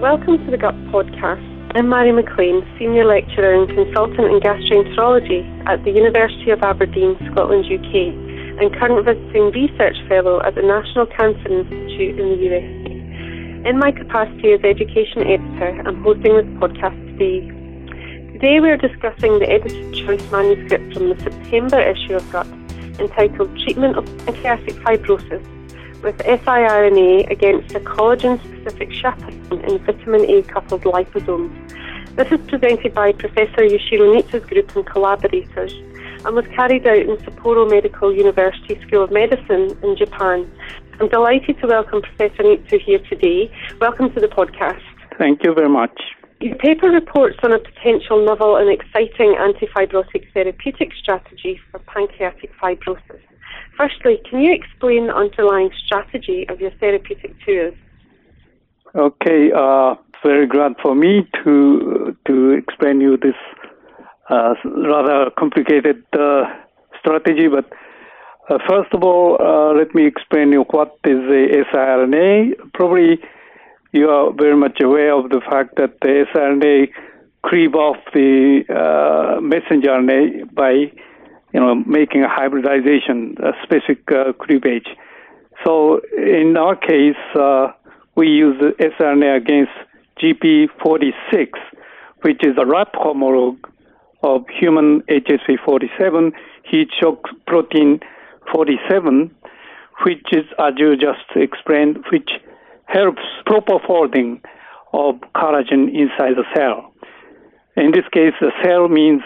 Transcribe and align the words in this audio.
Welcome 0.00 0.44
to 0.44 0.50
the 0.50 0.58
GUT 0.58 0.74
podcast. 0.92 1.40
I'm 1.74 1.88
Mary 1.88 2.12
McLean, 2.12 2.60
Senior 2.78 3.06
Lecturer 3.06 3.54
and 3.54 3.66
Consultant 3.66 4.28
in 4.28 4.40
Gastroenterology 4.44 5.40
at 5.64 5.84
the 5.84 5.90
University 5.90 6.50
of 6.50 6.60
Aberdeen, 6.60 7.16
Scotland, 7.32 7.64
UK, 7.64 8.12
and 8.60 8.76
current 8.76 9.06
visiting 9.06 9.50
Research 9.56 9.96
Fellow 10.06 10.42
at 10.44 10.54
the 10.54 10.60
National 10.60 11.06
Cancer 11.06 11.48
Institute 11.48 12.20
in 12.20 12.28
the 12.28 12.36
USA. 12.44 13.70
In 13.70 13.78
my 13.78 13.90
capacity 13.90 14.52
as 14.52 14.60
Education 14.62 15.24
Editor, 15.24 15.80
I'm 15.88 16.02
hosting 16.04 16.36
this 16.36 16.50
podcast 16.60 16.92
today. 17.16 17.48
Today 18.36 18.60
we 18.60 18.68
are 18.68 18.76
discussing 18.76 19.38
the 19.38 19.48
edited 19.48 19.94
choice 19.94 20.30
manuscript 20.30 20.92
from 20.92 21.08
the 21.08 21.16
September 21.24 21.80
issue 21.80 22.16
of 22.16 22.30
GUT 22.30 22.46
entitled 23.00 23.48
Treatment 23.64 23.96
of 23.96 24.04
Pancreatic 24.26 24.74
Fibrosis 24.84 25.55
with 26.02 26.18
siRNA 26.18 27.30
against 27.30 27.74
a 27.74 27.80
collagen-specific 27.80 28.92
chaperone 28.92 29.64
in 29.64 29.78
vitamin 29.84 30.24
A 30.28 30.42
coupled 30.42 30.82
liposomes. 30.82 31.54
This 32.16 32.32
is 32.32 32.46
presented 32.46 32.94
by 32.94 33.12
Professor 33.12 33.62
Yoshiro 33.62 34.14
Nitsu's 34.14 34.46
group 34.46 34.74
and 34.76 34.86
collaborators 34.86 35.72
and 36.24 36.34
was 36.34 36.46
carried 36.48 36.86
out 36.86 36.98
in 36.98 37.16
Sapporo 37.18 37.68
Medical 37.68 38.14
University 38.14 38.80
School 38.86 39.04
of 39.04 39.10
Medicine 39.10 39.78
in 39.82 39.96
Japan. 39.96 40.50
I'm 40.98 41.08
delighted 41.08 41.58
to 41.60 41.66
welcome 41.66 42.02
Professor 42.02 42.42
Nitsu 42.42 42.80
here 42.80 43.00
today. 43.00 43.50
Welcome 43.80 44.12
to 44.12 44.20
the 44.20 44.28
podcast. 44.28 44.82
Thank 45.18 45.44
you 45.44 45.54
very 45.54 45.68
much. 45.68 46.00
Your 46.40 46.56
paper 46.56 46.90
reports 46.90 47.38
on 47.42 47.52
a 47.52 47.58
potential 47.58 48.24
novel 48.24 48.56
and 48.56 48.68
exciting 48.68 49.34
antifibrotic 49.38 50.32
therapeutic 50.34 50.92
strategy 51.00 51.58
for 51.70 51.78
pancreatic 51.80 52.50
fibrosis. 52.60 53.22
Firstly, 53.76 54.20
can 54.28 54.40
you 54.40 54.52
explain 54.52 55.06
the 55.06 55.14
underlying 55.14 55.70
strategy 55.86 56.46
of 56.48 56.60
your 56.60 56.72
therapeutic 56.72 57.34
tours? 57.44 57.74
Okay, 58.94 59.50
uh, 59.52 59.94
very 60.22 60.46
glad 60.46 60.74
for 60.82 60.94
me 60.94 61.28
to 61.44 62.16
to 62.26 62.50
explain 62.50 63.00
you 63.00 63.16
this 63.16 63.34
uh, 64.30 64.54
rather 64.64 65.30
complicated 65.38 66.02
uh, 66.12 66.44
strategy. 66.98 67.48
But 67.48 67.70
uh, 68.48 68.58
first 68.68 68.92
of 68.92 69.02
all, 69.02 69.36
uh, 69.40 69.74
let 69.74 69.94
me 69.94 70.06
explain 70.06 70.52
you 70.52 70.62
what 70.70 70.98
is 71.04 71.20
the 71.28 71.64
siRNA. 71.72 72.72
Probably 72.72 73.18
you 73.92 74.08
are 74.08 74.32
very 74.32 74.56
much 74.56 74.80
aware 74.80 75.12
of 75.12 75.30
the 75.30 75.40
fact 75.40 75.76
that 75.76 76.00
the 76.00 76.26
sRNA 76.34 76.88
cleave 77.44 77.74
off 77.74 77.96
the 78.12 78.64
uh, 78.68 79.40
messenger 79.40 79.90
RNA 79.90 80.54
by 80.54 80.90
you 81.56 81.60
know, 81.60 81.74
making 81.74 82.22
a 82.22 82.28
hybridization, 82.28 83.34
a 83.42 83.52
specific 83.62 84.02
uh, 84.12 84.34
cleavage. 84.34 84.88
So 85.64 86.02
in 86.14 86.54
our 86.58 86.76
case, 86.76 87.16
uh, 87.34 87.68
we 88.14 88.28
use 88.28 88.60
sRNA 88.78 89.38
against 89.38 89.72
GP46, 90.20 91.52
which 92.20 92.44
is 92.44 92.58
a 92.58 92.66
rat 92.66 92.92
homologue 92.92 93.64
of 94.22 94.44
human 94.48 95.00
HSP47, 95.08 96.32
heat 96.64 96.88
shock 97.00 97.24
protein 97.46 98.00
47, 98.52 99.34
which 100.04 100.26
is, 100.32 100.44
as 100.58 100.74
you 100.76 100.94
just 100.96 101.24
explained, 101.36 102.04
which 102.12 102.32
helps 102.86 103.22
proper 103.44 103.78
folding 103.86 104.40
of 104.92 105.16
collagen 105.34 105.88
inside 105.94 106.34
the 106.36 106.44
cell. 106.54 106.92
In 107.76 107.92
this 107.92 108.04
case, 108.12 108.32
the 108.40 108.52
cell 108.64 108.88
means 108.88 109.22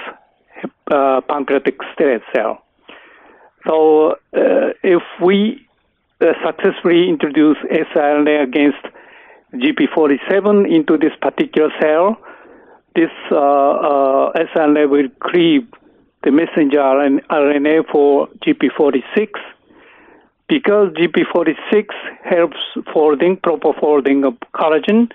uh, 0.91 1.21
pancreatic 1.29 1.79
stellate 1.93 2.23
cell. 2.35 2.63
So 3.67 4.13
uh, 4.13 4.73
if 4.83 5.03
we 5.23 5.67
uh, 6.21 6.33
successfully 6.45 7.09
introduce 7.09 7.57
siRNA 7.95 8.43
against 8.43 8.79
GP47 9.55 10.73
into 10.73 10.97
this 10.99 11.13
particular 11.21 11.71
cell, 11.81 12.19
this 12.97 13.11
uh, 13.31 13.37
uh, 13.37 14.33
siRNA 14.55 14.89
will 14.91 15.09
cleave 15.21 15.69
the 16.25 16.31
messenger 16.31 16.79
RNA 16.79 17.91
for 17.91 18.29
GP46 18.45 19.29
because 20.51 20.89
GP46 20.95 21.87
helps 22.25 22.59
folding, 22.93 23.37
proper 23.37 23.73
folding 23.81 24.25
of 24.25 24.35
collagen. 24.53 25.11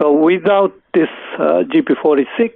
So 0.00 0.10
without 0.10 0.72
this 0.94 1.10
uh, 1.38 1.64
GP46, 1.70 2.54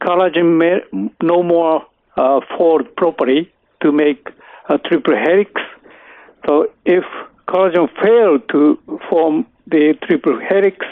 collagen 0.00 0.56
may 0.58 0.78
no 1.22 1.42
more 1.42 1.82
uh, 2.16 2.40
fold 2.56 2.96
properly 2.96 3.52
to 3.82 3.92
make 3.92 4.26
a 4.70 4.78
triple 4.78 5.14
helix. 5.14 5.52
So 6.46 6.68
if 6.86 7.04
collagen 7.48 7.88
failed 8.02 8.48
to 8.52 8.78
form 9.10 9.46
the 9.66 9.94
triple 10.04 10.40
helix, 10.40 10.86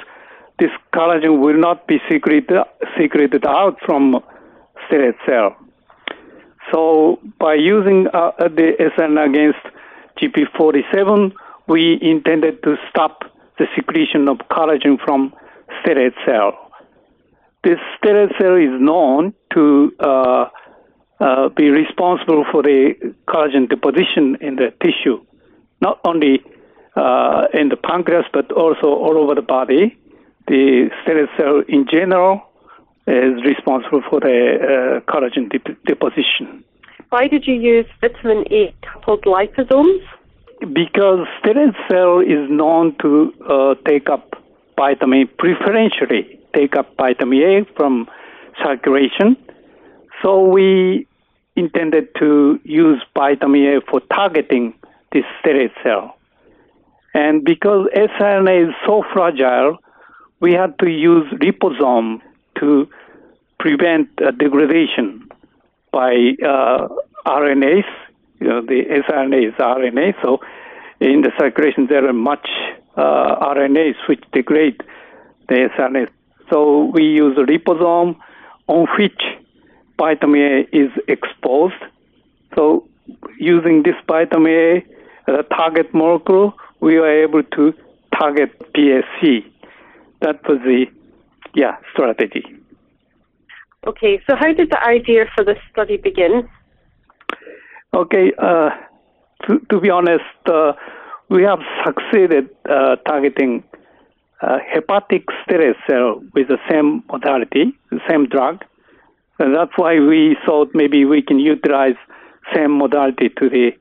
this 0.59 0.71
collagen 0.95 1.41
will 1.41 1.59
not 1.59 1.87
be 1.87 2.01
secreted, 2.11 2.59
secreted 3.01 3.47
out 3.47 3.79
from 3.87 4.21
stellate 4.87 5.17
cell. 5.27 5.57
So 6.71 7.19
by 7.39 7.55
using 7.55 8.09
uh, 8.13 8.33
the 8.39 8.73
SN 8.95 9.17
against 9.17 9.74
GP47, 10.19 11.33
we 11.69 11.99
intended 12.01 12.63
to 12.63 12.77
stop 12.91 13.25
the 13.59 13.67
secretion 13.75 14.29
of 14.29 14.39
collagen 14.51 14.99
from 15.05 15.33
stellate 15.81 16.15
cell. 16.27 16.53
This 17.63 17.79
stellate 17.97 18.37
cell 18.39 18.57
is 18.57 18.81
known 18.81 19.33
to 19.55 19.93
uh, 20.01 20.49
uh, 21.21 21.49
be 21.51 21.71
responsible 21.71 22.45
for 22.51 22.63
the 22.63 22.95
collagen 23.29 23.69
deposition 23.69 24.37
in 24.41 24.57
the 24.57 24.73
tissue, 24.83 25.25
not 25.81 26.01
only 26.05 26.43
uh, 26.97 27.47
in 27.55 27.69
the 27.69 27.77
pancreas 27.77 28.27
but 28.33 28.53
also 28.53 28.89
all 28.89 29.17
over 29.19 29.35
the 29.35 29.43
body. 29.43 29.97
The 30.47 30.91
stellate 31.03 31.35
cell 31.39 31.63
in 31.69 31.87
general 31.91 32.43
is 33.07 33.43
responsible 33.45 34.03
for 34.09 34.21
the 34.21 35.01
uh, 35.07 35.13
collagen 35.13 35.49
de- 35.51 35.77
deposition. 35.87 36.65
Why 37.15 37.29
did 37.29 37.47
you 37.47 37.55
use 37.55 37.87
vitamin 38.01 38.45
A 38.51 38.75
coupled 38.83 39.23
liposomes? 39.23 40.03
Because 40.59 41.21
stellate 41.39 41.77
cell 41.89 42.19
is 42.19 42.51
known 42.51 42.97
to 43.03 43.33
uh, 43.49 43.75
take 43.87 44.11
up 44.11 44.35
vitamin 44.77 45.23
A 45.23 45.27
preferentially 45.27 46.41
take 46.57 46.75
up 46.75 46.97
vitamin 46.97 47.43
A 47.43 47.65
from 47.77 48.09
circulation. 48.61 49.37
So 50.23 50.43
we 50.43 51.07
intended 51.55 52.09
to 52.19 52.59
use 52.65 53.01
vitamin 53.17 53.77
A 53.77 53.81
for 53.89 54.01
targeting 54.13 54.75
this 55.13 55.25
stellate 55.39 55.71
cell. 55.85 56.17
And 57.15 57.45
because 57.45 57.87
siRNA 57.95 58.71
is 58.71 58.75
so 58.85 59.05
fragile, 59.13 59.79
we 60.41 60.53
had 60.53 60.77
to 60.81 60.91
use 60.91 61.33
liposome 61.35 62.23
to 62.59 62.89
prevent 63.61 64.09
uh, 64.21 64.33
degradation 64.33 65.24
by 65.95 66.13
uh, 66.45 66.89
RNAs. 67.25 67.87
You 68.41 68.49
know, 68.49 68.61
the 68.63 68.83
siRNA 69.09 69.49
is 69.49 69.55
RNA, 69.55 70.15
so 70.23 70.41
in 71.01 71.23
the 71.23 71.31
circulation 71.39 71.87
there 71.89 72.07
are 72.09 72.13
much 72.13 72.49
uh, 72.97 73.55
RNAs 73.55 73.95
which 74.09 74.23
degrade 74.33 74.83
the 75.49 75.69
siRNA. 75.79 76.09
So 76.51 76.91
we 76.93 77.05
use 77.05 77.39
a 77.39 77.47
liposome 77.51 78.17
on 78.67 78.87
which 78.99 79.23
vitamin 79.97 80.67
A 80.73 80.77
is 80.77 80.91
exposed. 81.07 81.83
So 82.57 82.89
using 83.39 83.85
this 83.85 83.95
vitamin 84.07 84.53
A 84.53 84.77
as 85.31 85.39
a 85.39 85.43
target 85.55 85.95
molecule, 85.95 86.55
we 86.81 86.97
are 86.97 87.23
able 87.23 87.45
to 87.57 87.73
target 88.19 88.51
PSC. 88.75 89.45
That 90.21 90.47
was 90.49 90.59
the 90.65 90.87
yeah 91.55 91.77
strategy. 91.93 92.45
Okay, 93.87 94.21
so 94.29 94.35
how 94.37 94.53
did 94.53 94.71
the 94.71 94.83
idea 94.83 95.27
for 95.35 95.45
this 95.45 95.59
study 95.71 95.97
begin? 95.99 96.49
Okay, 97.93 98.33
uh, 98.39 98.71
to, 99.47 99.61
to 99.71 99.81
be 99.81 99.91
honest, 99.91 100.25
uh, 100.47 100.73
we 101.29 101.43
have 101.43 101.61
succeeded 101.85 102.49
uh, 102.69 102.97
targeting 103.07 103.63
uh, 104.41 104.59
hepatic 104.73 105.25
stellate 105.43 105.77
cell 105.89 106.23
with 106.35 106.49
the 106.49 106.59
same 106.71 107.03
modality, 107.11 107.73
the 107.91 108.01
same 108.09 108.27
drug. 108.27 108.65
And 109.39 109.55
that's 109.55 109.73
why 109.77 109.99
we 110.01 110.37
thought 110.47 110.71
maybe 110.75 111.05
we 111.05 111.23
can 111.23 111.39
utilize 111.39 111.97
same 112.55 112.73
modality 112.73 113.29
to 113.39 113.49
the 113.49 113.73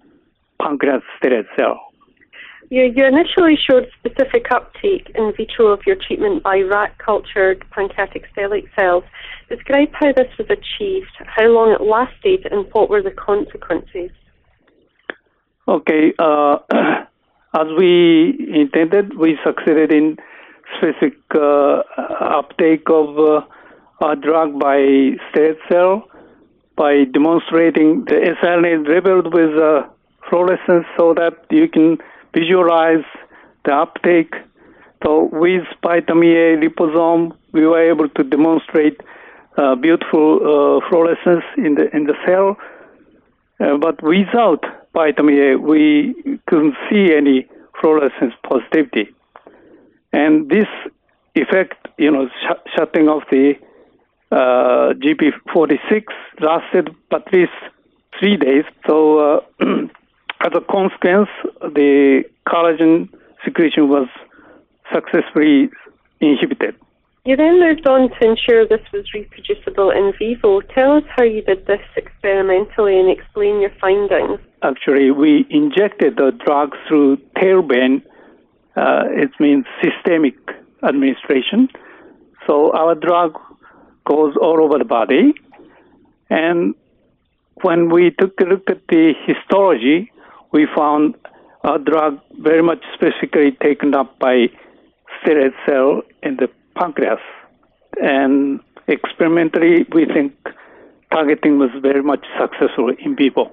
pancreas 0.61 1.03
stellate 1.21 1.47
cell. 1.55 1.79
You, 2.69 2.91
you 2.95 3.05
initially 3.05 3.57
showed 3.57 3.87
specific 3.99 4.45
uptake 4.51 5.11
in 5.15 5.33
vitro 5.35 5.67
of 5.67 5.81
your 5.85 5.95
treatment 5.95 6.43
by 6.43 6.59
rat 6.59 6.97
cultured 6.97 7.63
pancreatic 7.71 8.25
stellate 8.33 8.67
cells. 8.77 9.03
Describe 9.49 9.89
how 9.93 10.11
this 10.13 10.29
was 10.37 10.47
achieved, 10.49 11.11
how 11.25 11.47
long 11.47 11.71
it 11.71 11.81
lasted, 11.81 12.51
and 12.51 12.65
what 12.71 12.89
were 12.89 13.01
the 13.01 13.11
consequences. 13.11 14.11
Okay, 15.67 16.13
uh, 16.19 16.57
as 17.53 17.67
we 17.77 18.49
intended, 18.53 19.17
we 19.17 19.37
succeeded 19.43 19.91
in 19.93 20.17
specific 20.77 21.17
uh, 21.35 21.83
uptake 22.19 22.89
of 22.89 23.17
uh, 23.19 23.41
a 24.05 24.15
drug 24.15 24.59
by 24.59 24.77
stellate 25.31 25.57
cell 25.69 26.09
by 26.75 27.03
demonstrating 27.03 28.03
the 28.05 28.35
siRNA 28.41 28.87
labeled 28.87 29.33
with 29.33 29.55
uh, 29.57 29.83
fluorescence 30.27 30.85
so 30.97 31.13
that 31.13 31.45
you 31.51 31.67
can 31.67 31.97
visualize 32.33 33.05
the 33.65 33.73
uptake, 33.73 34.33
So 35.03 35.29
with 35.31 35.63
vitamin 35.81 36.29
A 36.29 36.57
liposome, 36.61 37.35
we 37.51 37.65
were 37.67 37.81
able 37.91 38.09
to 38.09 38.23
demonstrate 38.23 38.99
uh, 39.57 39.75
beautiful 39.75 40.27
uh, 40.41 40.89
fluorescence 40.89 41.43
in 41.57 41.75
the 41.75 41.85
in 41.95 42.05
the 42.05 42.15
cell, 42.25 42.57
uh, 43.59 43.77
but 43.77 44.01
without 44.01 44.63
vitamin 44.93 45.37
A, 45.39 45.55
we 45.57 46.15
couldn't 46.47 46.75
see 46.89 47.13
any 47.13 47.47
fluorescence 47.79 48.33
positivity. 48.49 49.13
And 50.11 50.49
this 50.49 50.67
effect, 51.35 51.87
you 51.97 52.11
know, 52.11 52.27
sh- 52.27 52.71
shutting 52.75 53.09
off 53.09 53.23
the 53.29 53.53
uh, 54.31 54.93
GP46 55.03 56.05
lasted 56.39 56.95
at 57.11 57.31
least 57.33 57.51
three 58.19 58.37
days. 58.37 58.63
So, 58.87 59.19
uh, 59.19 59.39
as 60.43 60.51
a 60.55 60.61
consequence, 60.61 61.29
the 61.61 62.23
collagen 62.47 63.09
secretion 63.43 63.87
was 63.87 64.07
successfully 64.93 65.69
inhibited. 66.19 66.75
You 67.25 67.37
then 67.37 67.59
moved 67.61 67.87
on 67.87 68.09
to 68.09 68.27
ensure 68.27 68.67
this 68.67 68.81
was 68.91 69.05
reproducible 69.13 69.91
in 69.91 70.11
vivo. 70.19 70.59
Tell 70.59 70.97
us 70.97 71.03
how 71.15 71.23
you 71.23 71.41
did 71.41 71.65
this 71.67 71.79
experimentally 71.95 72.99
and 72.99 73.09
explain 73.09 73.61
your 73.61 73.71
findings. 73.79 74.39
Actually, 74.61 75.11
we 75.11 75.47
injected 75.49 76.17
the 76.17 76.31
drug 76.45 76.75
through 76.85 77.17
tail 77.39 77.61
vein. 77.61 78.01
Uh, 78.75 79.03
it 79.09 79.31
means 79.39 79.65
systemic 79.81 80.35
administration. 80.83 81.69
So 82.45 82.73
our 82.73 82.93
drug 82.93 83.39
goes 84.05 84.35
all 84.41 84.61
over 84.61 84.77
the 84.77 84.85
body. 84.85 85.33
And 86.29 86.75
when 87.61 87.89
we 87.89 88.11
took 88.11 88.37
a 88.41 88.43
look 88.43 88.69
at 88.69 88.81
the 88.89 89.13
histology, 89.25 90.11
we 90.53 90.67
found 90.75 91.15
our 91.63 91.79
drug 91.79 92.19
very 92.39 92.61
much 92.61 92.83
specifically 92.93 93.51
taken 93.61 93.93
up 93.95 94.17
by 94.19 94.47
stellate 95.19 95.53
cell 95.65 96.01
in 96.21 96.37
the 96.37 96.49
pancreas. 96.77 97.19
And 98.01 98.59
experimentally, 98.87 99.85
we 99.93 100.05
think 100.05 100.33
targeting 101.11 101.59
was 101.59 101.69
very 101.81 102.01
much 102.01 102.25
successful 102.39 102.91
in 102.99 103.15
vivo. 103.15 103.51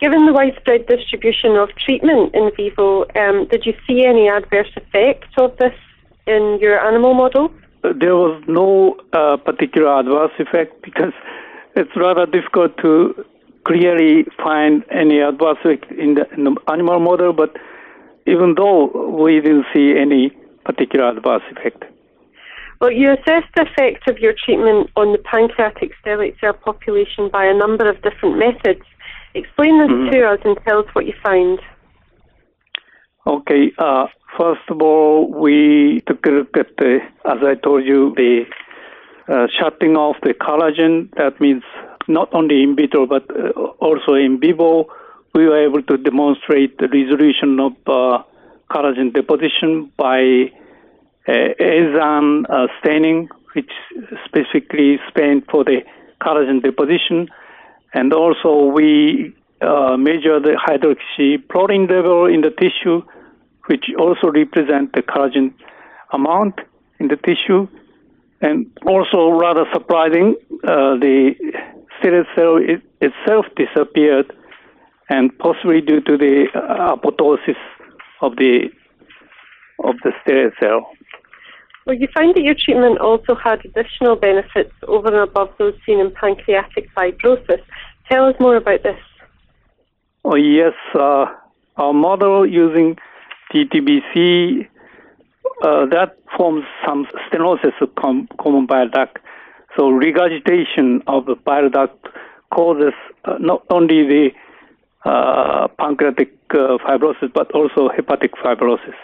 Given 0.00 0.26
the 0.26 0.32
widespread 0.32 0.86
distribution 0.86 1.56
of 1.56 1.68
treatment 1.76 2.34
in 2.34 2.50
vivo, 2.56 3.04
um, 3.14 3.46
did 3.48 3.64
you 3.64 3.74
see 3.86 4.04
any 4.04 4.28
adverse 4.28 4.70
effects 4.76 5.28
of 5.38 5.56
this 5.58 5.74
in 6.26 6.58
your 6.60 6.80
animal 6.80 7.14
models? 7.14 7.50
There 7.82 8.16
was 8.16 8.42
no 8.46 8.96
uh, 9.12 9.36
particular 9.36 9.98
adverse 10.00 10.32
effect 10.38 10.82
because 10.82 11.12
it's 11.76 11.90
rather 11.96 12.26
difficult 12.26 12.76
to 12.78 13.24
clearly 13.64 14.24
find 14.42 14.84
any 14.90 15.20
adverse 15.20 15.58
effect 15.64 15.90
in 15.92 16.14
the, 16.14 16.28
in 16.34 16.44
the 16.44 16.56
animal 16.70 17.00
model, 17.00 17.32
but 17.32 17.56
even 18.26 18.54
though 18.56 18.86
we 19.16 19.40
didn't 19.40 19.66
see 19.72 19.94
any 19.98 20.30
particular 20.64 21.08
adverse 21.08 21.42
effect. 21.50 21.84
Well, 22.80 22.90
you 22.90 23.12
assessed 23.12 23.52
the 23.54 23.62
effect 23.62 24.08
of 24.08 24.18
your 24.18 24.34
treatment 24.44 24.90
on 24.96 25.12
the 25.12 25.18
pancreatic 25.18 25.92
stellate 26.04 26.38
cell 26.40 26.52
population 26.52 27.28
by 27.32 27.44
a 27.44 27.54
number 27.54 27.88
of 27.88 28.02
different 28.02 28.38
methods. 28.38 28.82
Explain 29.34 29.78
this 29.78 29.88
mm-hmm. 29.88 30.10
to 30.10 30.26
us 30.26 30.40
and 30.44 30.58
tell 30.66 30.80
us 30.80 30.86
what 30.92 31.06
you 31.06 31.14
found. 31.24 31.60
Okay. 33.26 33.72
Uh, 33.78 34.06
first 34.36 34.62
of 34.68 34.82
all, 34.82 35.30
we 35.30 36.02
took 36.08 36.26
a 36.26 36.30
look 36.30 36.56
at 36.56 36.76
the, 36.76 36.98
as 37.24 37.38
I 37.42 37.54
told 37.54 37.84
you, 37.84 38.14
the 38.16 38.44
uh, 39.28 39.46
shutting 39.58 39.96
off 39.96 40.16
the 40.22 40.34
collagen. 40.34 41.08
That 41.16 41.40
means 41.40 41.62
not 42.08 42.32
only 42.34 42.62
in 42.62 42.76
vitro 42.76 43.06
but 43.06 43.24
uh, 43.30 43.50
also 43.80 44.14
in 44.14 44.40
vivo. 44.40 44.86
We 45.34 45.46
were 45.46 45.64
able 45.64 45.82
to 45.82 45.96
demonstrate 45.96 46.78
the 46.78 46.88
resolution 46.88 47.58
of 47.58 47.72
uh, 47.86 48.22
collagen 48.70 49.12
deposition 49.12 49.90
by 49.96 50.50
uh, 51.28 51.32
uh, 51.32 52.66
staining, 52.80 53.28
which 53.54 53.70
specifically 54.26 54.98
stained 55.10 55.44
for 55.50 55.64
the 55.64 55.80
collagen 56.20 56.62
deposition. 56.62 57.28
And 57.94 58.12
also 58.12 58.66
we 58.66 59.34
uh, 59.60 59.96
measure 59.96 60.40
the 60.40 60.56
hydroxyproline 60.66 61.88
level 61.90 62.26
in 62.26 62.40
the 62.40 62.50
tissue, 62.50 63.02
which 63.66 63.86
also 63.98 64.30
represent 64.30 64.92
the 64.92 65.02
collagen 65.02 65.54
amount 66.12 66.60
in 66.98 67.08
the 67.08 67.16
tissue. 67.16 67.68
And 68.40 68.66
also 68.84 69.30
rather 69.30 69.66
surprising, 69.72 70.34
uh, 70.64 70.96
the 70.96 71.34
stellate 72.02 72.26
cell 72.34 72.56
it, 72.56 72.82
itself 73.00 73.46
disappeared 73.56 74.32
and 75.08 75.36
possibly 75.38 75.80
due 75.80 76.00
to 76.00 76.16
the 76.16 76.46
uh, 76.54 76.96
apoptosis 76.96 77.56
of 78.20 78.36
the 78.36 78.68
of 79.84 79.96
the 80.04 80.12
stellate 80.24 80.52
cell. 80.60 80.88
Well, 81.86 81.96
you 81.96 82.06
found 82.14 82.36
that 82.36 82.42
your 82.42 82.54
treatment 82.54 82.98
also 82.98 83.34
had 83.34 83.64
additional 83.64 84.14
benefits 84.14 84.72
over 84.86 85.08
and 85.08 85.28
above 85.28 85.50
those 85.58 85.74
seen 85.84 85.98
in 85.98 86.12
pancreatic 86.12 86.88
fibrosis. 86.94 87.60
Tell 88.10 88.26
us 88.26 88.36
more 88.38 88.56
about 88.56 88.84
this. 88.84 88.98
Oh, 90.24 90.36
yes. 90.36 90.74
Uh, 90.94 91.26
our 91.76 91.92
model 91.92 92.46
using 92.46 92.96
DTBC, 93.52 94.68
uh, 95.64 95.86
that 95.86 96.16
forms 96.36 96.64
some 96.86 97.06
stenosis 97.28 97.72
of 97.80 97.94
com- 97.96 98.28
common 98.40 98.66
bile 98.66 98.88
duct. 98.88 99.18
So 99.76 99.90
regurgitation 99.90 101.02
of 101.06 101.26
the 101.26 101.34
bile 101.34 101.70
duct 101.70 102.06
causes 102.54 102.92
uh, 103.24 103.36
not 103.38 103.64
only 103.70 104.06
the 104.06 104.30
uh, 105.04 105.68
pancreatic 105.78 106.32
uh, 106.50 106.78
fibrosis, 106.78 107.32
but 107.32 107.50
also 107.52 107.88
hepatic 107.88 108.32
fibrosis. 108.34 108.94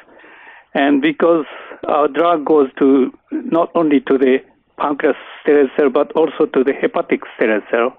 And 0.74 1.00
because 1.00 1.46
our 1.86 2.08
drug 2.08 2.44
goes 2.44 2.70
to 2.78 3.12
not 3.30 3.70
only 3.74 4.00
to 4.00 4.18
the 4.18 4.38
pancreas 4.78 5.16
stellate 5.44 5.74
cell, 5.76 5.90
but 5.90 6.12
also 6.12 6.46
to 6.46 6.62
the 6.62 6.72
hepatic 6.72 7.22
stellate 7.36 7.68
cell, 7.70 7.96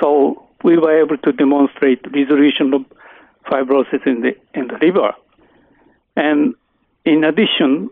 so 0.00 0.48
we 0.64 0.76
were 0.76 1.00
able 1.00 1.16
to 1.18 1.32
demonstrate 1.32 2.00
resolution 2.12 2.74
of 2.74 2.84
fibrosis 3.46 4.06
in 4.06 4.20
the 4.22 4.36
in 4.54 4.68
the 4.68 4.78
liver. 4.82 5.12
And 6.16 6.54
in 7.04 7.24
addition, 7.24 7.88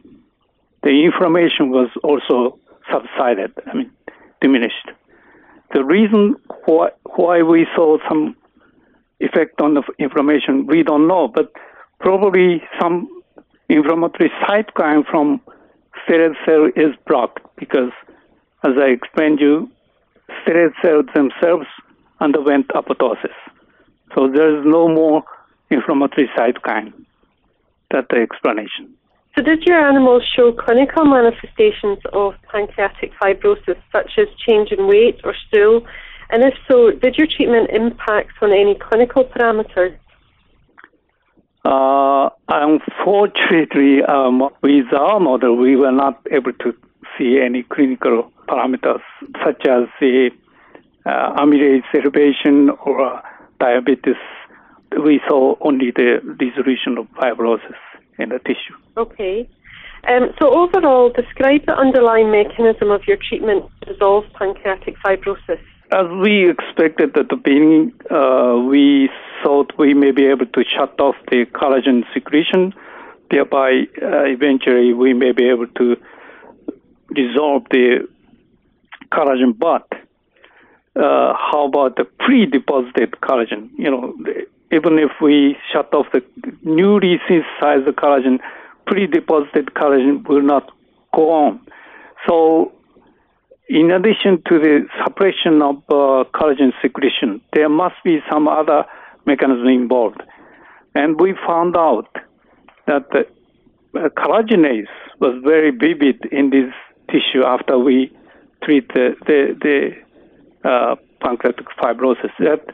the 0.82 1.04
inflammation 1.04 1.70
was 1.70 1.88
also 2.02 2.58
subsided. 2.90 3.52
I 3.66 3.74
mean, 3.74 3.90
diminished. 4.40 4.88
The 5.74 5.84
reason 5.84 6.36
why, 6.64 6.90
why 7.16 7.42
we 7.42 7.66
saw 7.74 7.98
some 8.08 8.36
effect 9.20 9.60
on 9.60 9.74
the 9.74 9.82
inflammation, 9.98 10.66
we 10.66 10.82
don't 10.82 11.08
know, 11.08 11.28
but 11.28 11.52
probably 12.00 12.62
some 12.80 13.08
inflammatory 13.68 14.30
cytokine 14.42 15.04
from 15.10 15.40
stellate 16.06 16.36
cell 16.44 16.66
is 16.76 16.94
blocked 17.06 17.40
because, 17.56 17.90
as 18.64 18.72
I 18.78 18.86
explained 18.90 19.38
to 19.38 19.44
you, 19.44 19.70
stellate 20.42 20.74
cells 20.82 21.06
themselves 21.14 21.66
underwent 22.20 22.68
apoptosis. 22.68 23.34
So 24.14 24.28
there 24.28 24.58
is 24.58 24.64
no 24.64 24.88
more 24.88 25.24
inflammatory 25.70 26.30
cytokine. 26.36 26.92
That's 27.90 28.06
the 28.10 28.18
explanation. 28.18 28.94
So, 29.36 29.42
did 29.44 29.64
your 29.64 29.78
animals 29.78 30.22
show 30.34 30.50
clinical 30.50 31.04
manifestations 31.04 31.98
of 32.14 32.32
pancreatic 32.50 33.12
fibrosis, 33.20 33.76
such 33.92 34.12
as 34.16 34.28
change 34.46 34.72
in 34.72 34.86
weight 34.86 35.20
or 35.24 35.34
stool? 35.46 35.86
And 36.30 36.42
if 36.42 36.54
so, 36.66 36.90
did 36.90 37.16
your 37.16 37.26
treatment 37.26 37.68
impact 37.70 38.32
on 38.40 38.52
any 38.52 38.76
clinical 38.76 39.24
parameters? 39.24 39.94
Uh, 41.66 42.30
unfortunately, 42.48 44.02
um, 44.04 44.48
with 44.62 44.90
our 44.94 45.20
model, 45.20 45.54
we 45.56 45.76
were 45.76 45.92
not 45.92 46.18
able 46.30 46.54
to 46.54 46.72
see 47.18 47.38
any 47.38 47.62
clinical 47.62 48.32
parameters 48.48 49.02
such 49.44 49.66
as 49.66 49.82
the 50.00 50.30
uh, 51.04 51.34
amylase 51.36 51.84
elevation 51.94 52.70
or 52.86 53.20
diabetes. 53.60 54.14
We 55.04 55.20
saw 55.28 55.56
only 55.60 55.90
the 55.90 56.20
resolution 56.40 56.96
of 56.96 57.06
fibrosis 57.20 57.76
in 58.18 58.30
the 58.30 58.38
tissue. 58.40 58.76
Okay. 58.96 59.48
Um, 60.08 60.30
so 60.38 60.50
overall, 60.50 61.10
describe 61.10 61.66
the 61.66 61.72
underlying 61.72 62.30
mechanism 62.30 62.90
of 62.90 63.02
your 63.08 63.16
treatment 63.16 63.64
to 63.82 63.92
resolve 63.92 64.24
pancreatic 64.38 64.96
fibrosis. 65.04 65.60
As 65.92 66.06
we 66.22 66.50
expected 66.50 67.16
at 67.16 67.28
the 67.28 67.36
beginning, 67.36 67.92
uh, 68.10 68.56
we 68.68 69.08
thought 69.42 69.72
we 69.78 69.94
may 69.94 70.10
be 70.10 70.26
able 70.26 70.46
to 70.46 70.64
shut 70.64 70.98
off 71.00 71.16
the 71.30 71.44
collagen 71.46 72.02
secretion. 72.12 72.72
Thereby, 73.30 73.86
uh, 74.02 74.24
eventually, 74.24 74.92
we 74.92 75.12
may 75.12 75.32
be 75.32 75.48
able 75.48 75.66
to 75.66 75.96
dissolve 77.14 77.64
the 77.70 78.08
collagen. 79.12 79.56
But 79.58 79.88
uh, 80.96 81.34
how 81.34 81.66
about 81.66 81.96
the 81.96 82.04
pre-deposited 82.04 83.12
collagen? 83.22 83.70
You 83.76 83.90
know, 83.90 84.14
even 84.72 84.98
if 84.98 85.10
we 85.20 85.56
shut 85.72 85.92
off 85.94 86.06
the 86.12 86.22
newly 86.62 87.20
synthesized 87.28 87.86
collagen, 87.96 88.38
pre-deposited 88.86 89.66
collagen 89.74 90.26
will 90.28 90.42
not 90.42 90.70
go 91.14 91.30
on. 91.30 91.60
So 92.28 92.72
in 93.68 93.90
addition 93.90 94.42
to 94.48 94.58
the 94.58 94.86
suppression 95.04 95.62
of 95.62 95.76
uh, 95.88 96.24
collagen 96.34 96.72
secretion, 96.80 97.40
there 97.52 97.68
must 97.68 97.96
be 98.04 98.18
some 98.30 98.48
other 98.48 98.84
mechanism 99.26 99.66
involved. 99.68 100.22
And 100.94 101.20
we 101.20 101.34
found 101.46 101.76
out 101.76 102.08
that 102.86 103.10
the 103.10 103.26
uh, 103.98 104.08
collagenase, 104.10 104.88
was 105.18 105.40
very 105.42 105.70
vivid 105.70 106.26
in 106.30 106.50
this 106.50 106.72
tissue 107.10 107.42
after 107.44 107.78
we 107.78 108.14
treat 108.62 108.86
the 108.88 109.16
the, 109.26 109.56
the 109.62 110.68
uh, 110.68 110.96
pancreatic 111.20 111.66
fibrosis. 111.80 112.30
That 112.38 112.66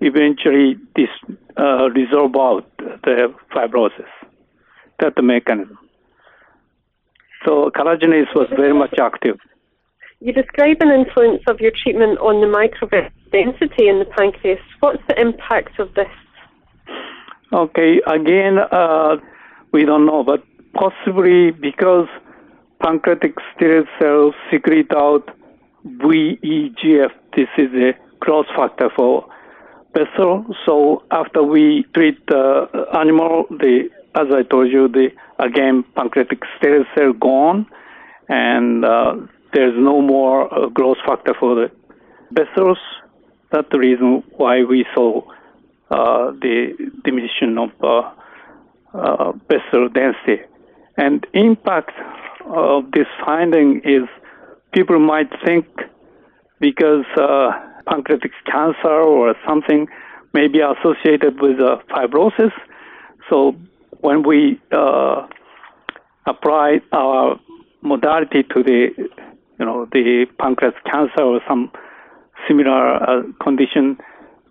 eventually 0.00 0.76
this 0.96 1.08
uh, 1.56 1.90
resolve 1.90 2.36
out 2.36 2.66
the 2.78 3.34
fibrosis. 3.54 4.12
That's 5.00 5.14
the 5.16 5.22
mechanism. 5.22 5.78
So 7.44 7.70
collagenase 7.74 8.34
was 8.34 8.48
very 8.56 8.74
much 8.74 8.94
active. 9.00 9.38
You 10.20 10.32
describe 10.32 10.78
an 10.80 10.90
influence 10.90 11.42
of 11.46 11.60
your 11.60 11.70
treatment 11.70 12.18
on 12.18 12.40
the 12.40 12.48
microvessel 12.48 13.12
density 13.30 13.88
in 13.88 14.00
the 14.00 14.04
pancreas. 14.16 14.58
What's 14.80 15.02
the 15.06 15.20
impact 15.20 15.78
of 15.78 15.94
this? 15.94 16.08
Okay, 17.52 18.00
again, 18.06 18.58
uh, 18.58 19.16
we 19.72 19.84
don't 19.84 20.06
know, 20.06 20.24
but 20.24 20.42
possibly 20.74 21.52
because 21.52 22.08
pancreatic 22.82 23.34
stellate 23.54 23.86
cells 24.00 24.34
secrete 24.50 24.92
out 24.92 25.30
VEGF. 25.86 27.10
This 27.36 27.48
is 27.56 27.70
a 27.74 27.92
growth 28.18 28.46
factor 28.56 28.90
for 28.96 29.24
vessel. 29.98 30.44
So 30.66 31.02
after 31.10 31.42
we 31.42 31.84
treat 31.94 32.26
the 32.26 32.68
animal, 32.94 33.46
the 33.50 33.88
as 34.14 34.26
I 34.34 34.42
told 34.42 34.70
you, 34.70 34.88
the 34.88 35.08
again 35.38 35.84
pancreatic 35.96 36.40
stellate 36.56 36.86
cell 36.94 37.12
gone, 37.12 37.66
and 38.28 38.84
uh, 38.84 39.14
there's 39.52 39.74
no 39.76 40.00
more 40.00 40.52
uh, 40.52 40.68
growth 40.68 40.98
factor 41.06 41.34
for 41.38 41.54
the 41.54 41.70
vessels. 42.32 42.78
That's 43.52 43.68
the 43.70 43.78
reason 43.78 44.22
why 44.36 44.62
we 44.64 44.84
saw 44.94 45.22
uh, 45.90 46.32
the 46.32 46.74
diminution 47.04 47.56
of 47.58 47.70
uh, 47.82 48.12
uh, 48.94 49.32
vessel 49.48 49.88
density. 49.88 50.42
And 50.96 51.26
impact 51.32 51.92
of 52.46 52.90
this 52.92 53.06
finding 53.24 53.80
is 53.84 54.02
people 54.72 54.98
might 54.98 55.30
think 55.44 55.66
because 56.60 57.06
uh, 57.16 57.50
pancreatic 57.88 58.32
cancer 58.46 58.88
or 58.88 59.34
something 59.46 59.88
may 60.34 60.48
be 60.48 60.60
associated 60.60 61.40
with 61.40 61.60
uh, 61.60 61.78
fibrosis. 61.90 62.52
So 63.30 63.56
when 64.00 64.22
we 64.26 64.60
uh, 64.72 65.26
apply 66.26 66.80
our 66.92 67.40
modality 67.82 68.42
to 68.42 68.62
the, 68.62 68.88
you 69.58 69.64
know, 69.64 69.86
the 69.92 70.26
pancreas 70.38 70.74
cancer 70.90 71.22
or 71.22 71.40
some 71.48 71.70
similar 72.46 72.96
uh, 72.96 73.22
condition, 73.42 73.98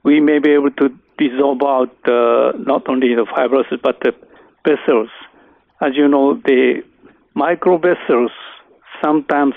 we 0.03 0.19
may 0.19 0.39
be 0.39 0.51
able 0.51 0.71
to 0.71 0.89
dissolve 1.17 1.61
out 1.63 1.95
not 2.59 2.87
only 2.87 3.15
the 3.15 3.25
fibrosis 3.25 3.81
but 3.81 3.99
the 4.01 4.13
vessels. 4.67 5.09
As 5.81 5.91
you 5.95 6.07
know, 6.07 6.35
the 6.45 6.83
microvessels 7.35 8.29
sometimes 9.03 9.53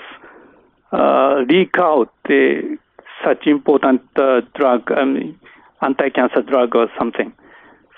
uh, 0.91 1.41
leak 1.49 1.75
out 1.77 2.13
the 2.27 2.70
such 3.25 3.47
important 3.47 4.01
uh, 4.15 4.41
drug, 4.55 4.91
mean, 5.05 5.39
anti-cancer 5.81 6.41
drug 6.41 6.75
or 6.75 6.87
something. 6.97 7.33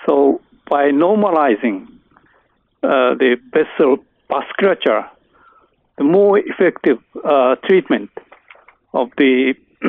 So 0.05 0.41
by 0.69 0.91
normalizing 0.91 1.87
uh, 2.83 3.15
the 3.15 3.37
vessel 3.51 3.97
vasculature, 4.29 5.07
the 5.97 6.03
more 6.03 6.39
effective 6.39 6.97
uh, 7.23 7.55
treatment 7.67 8.09
of 8.93 9.09
the 9.17 9.53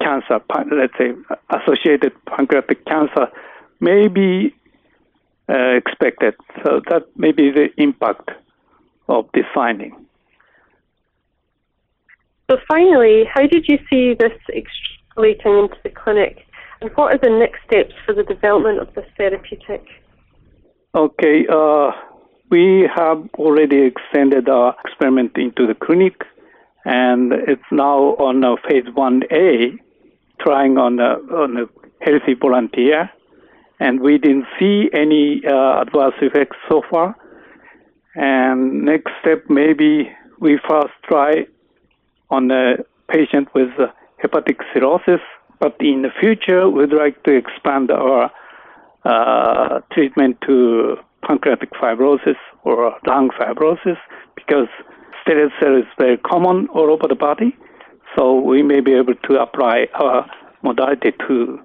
cancer, 0.00 0.40
let's 0.72 0.92
say 0.98 1.12
associated 1.50 2.12
pancreatic 2.26 2.84
cancer, 2.86 3.28
may 3.80 4.08
be 4.08 4.54
uh, 5.48 5.76
expected. 5.76 6.34
So 6.64 6.80
that 6.88 7.06
may 7.16 7.32
be 7.32 7.50
the 7.50 7.68
impact 7.76 8.30
of 9.08 9.28
this 9.34 9.44
finding. 9.54 10.06
So 12.52 12.58
finally, 12.68 13.24
how 13.32 13.46
did 13.46 13.64
you 13.66 13.78
see 13.88 14.12
this 14.12 14.38
extrapolating 14.50 15.62
into 15.62 15.76
the 15.84 15.88
clinic, 15.88 16.46
and 16.82 16.90
what 16.96 17.14
are 17.14 17.18
the 17.18 17.30
next 17.30 17.60
steps 17.66 17.94
for 18.04 18.12
the 18.12 18.24
development 18.24 18.78
of 18.78 18.92
this 18.94 19.06
therapeutic? 19.16 19.86
Okay, 20.94 21.46
uh, 21.50 21.92
we 22.50 22.86
have 22.94 23.26
already 23.38 23.86
extended 23.86 24.50
our 24.50 24.76
experiment 24.84 25.32
into 25.36 25.66
the 25.66 25.74
clinic, 25.74 26.24
and 26.84 27.32
it's 27.32 27.70
now 27.70 28.16
on 28.20 28.44
a 28.44 28.56
phase 28.68 28.84
1A, 28.84 29.78
trying 30.42 30.76
on 30.76 31.00
a, 31.00 31.14
on 31.34 31.56
a 31.56 31.64
healthy 32.04 32.34
volunteer, 32.38 33.08
and 33.80 33.98
we 34.02 34.18
didn't 34.18 34.44
see 34.60 34.90
any 34.92 35.40
uh, 35.46 35.80
adverse 35.80 36.16
effects 36.20 36.58
so 36.68 36.82
far. 36.90 37.16
And 38.14 38.82
next 38.82 39.10
step, 39.22 39.44
maybe 39.48 40.12
we 40.38 40.60
first 40.68 40.92
try 41.08 41.46
on 42.32 42.50
a 42.50 42.76
patient 43.08 43.48
with 43.54 43.70
hepatic 44.18 44.58
cirrhosis, 44.72 45.20
but 45.60 45.76
in 45.78 46.02
the 46.02 46.10
future, 46.18 46.68
we'd 46.68 46.92
like 46.92 47.22
to 47.24 47.32
expand 47.36 47.90
our 47.90 48.30
uh, 49.04 49.80
treatment 49.92 50.38
to 50.46 50.96
pancreatic 51.26 51.70
fibrosis 51.72 52.40
or 52.64 52.96
lung 53.06 53.30
fibrosis 53.38 53.98
because 54.34 54.68
stellate 55.20 55.52
cell 55.60 55.76
is 55.76 55.84
very 55.98 56.16
common 56.18 56.66
all 56.68 56.90
over 56.90 57.06
the 57.06 57.14
body. 57.14 57.56
So 58.16 58.40
we 58.40 58.62
may 58.62 58.80
be 58.80 58.92
able 58.92 59.14
to 59.14 59.40
apply 59.40 59.86
our 59.94 60.28
modality 60.62 61.12
to 61.28 61.60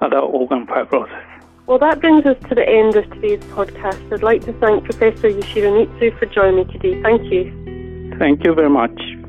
other 0.00 0.18
organ 0.18 0.66
fibrosis. 0.66 1.24
Well, 1.66 1.78
that 1.80 2.00
brings 2.00 2.24
us 2.26 2.36
to 2.48 2.54
the 2.54 2.66
end 2.66 2.94
of 2.94 3.10
today's 3.10 3.40
podcast. 3.50 4.12
I'd 4.12 4.22
like 4.22 4.44
to 4.44 4.52
thank 4.54 4.84
Professor 4.84 5.28
Yoshiro 5.28 6.18
for 6.18 6.26
joining 6.26 6.66
me 6.66 6.72
today. 6.72 7.02
Thank 7.02 7.22
you. 7.32 8.14
Thank 8.18 8.44
you 8.44 8.54
very 8.54 8.70
much. 8.70 9.25